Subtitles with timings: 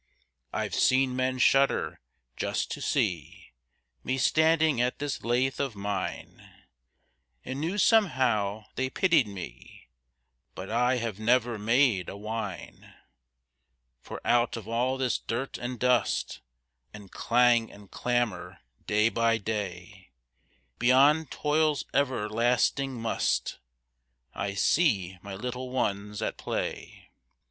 [0.51, 1.99] I've seen men shudder
[2.35, 3.53] just to see
[4.03, 6.65] Me standing at this lathe of mine,
[7.45, 9.89] And knew somehow they pitied me,
[10.55, 12.95] But I have never made a whine;
[13.99, 16.41] For out of all this dirt and dust
[16.95, 18.57] And clang and clamor
[18.87, 20.09] day by day,
[20.79, 23.59] Beyond toil's everlasting "must,"
[24.33, 27.11] I see my little ones at play.